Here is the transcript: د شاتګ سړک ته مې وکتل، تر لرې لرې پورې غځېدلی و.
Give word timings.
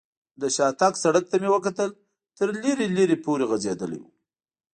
د 0.41 0.43
شاتګ 0.55 0.93
سړک 1.03 1.25
ته 1.31 1.35
مې 1.41 1.49
وکتل، 1.55 1.89
تر 2.37 2.47
لرې 2.63 2.87
لرې 2.97 3.17
پورې 3.25 3.43
غځېدلی 3.49 3.97
و. 4.01 4.03